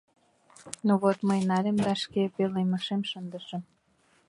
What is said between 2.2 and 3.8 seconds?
пӧлемешем шындышым.